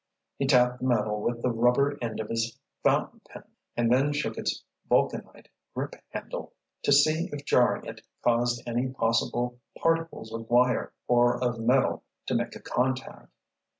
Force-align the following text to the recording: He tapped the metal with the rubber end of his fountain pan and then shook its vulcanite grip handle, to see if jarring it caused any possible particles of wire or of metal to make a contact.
He 0.39 0.47
tapped 0.47 0.79
the 0.79 0.87
metal 0.87 1.21
with 1.21 1.43
the 1.43 1.51
rubber 1.51 1.95
end 2.01 2.19
of 2.19 2.27
his 2.29 2.57
fountain 2.81 3.21
pan 3.29 3.43
and 3.77 3.93
then 3.93 4.13
shook 4.13 4.35
its 4.35 4.63
vulcanite 4.89 5.47
grip 5.75 5.93
handle, 6.09 6.53
to 6.81 6.91
see 6.91 7.29
if 7.31 7.45
jarring 7.45 7.85
it 7.85 8.01
caused 8.23 8.63
any 8.67 8.87
possible 8.89 9.59
particles 9.79 10.33
of 10.33 10.49
wire 10.49 10.91
or 11.07 11.39
of 11.43 11.59
metal 11.59 12.03
to 12.25 12.33
make 12.33 12.55
a 12.55 12.59
contact. 12.61 13.31